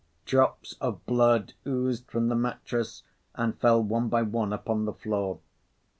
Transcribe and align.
Drops 0.25 0.73
of 0.81 1.05
blood 1.05 1.53
oozed 1.67 2.09
from 2.09 2.27
the 2.29 2.35
mattress 2.35 3.03
and 3.35 3.55
fell 3.59 3.83
one 3.83 4.09
by 4.09 4.23
one 4.23 4.51
upon 4.51 4.85
the 4.85 4.93
floor. 4.93 5.41